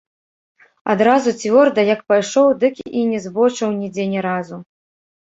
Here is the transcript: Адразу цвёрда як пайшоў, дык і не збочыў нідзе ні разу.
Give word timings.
Адразу 0.93 1.33
цвёрда 1.41 1.83
як 1.95 1.99
пайшоў, 2.11 2.47
дык 2.63 2.79
і 3.01 3.03
не 3.11 3.19
збочыў 3.25 3.75
нідзе 3.83 4.07
ні 4.15 4.19
разу. 4.27 4.57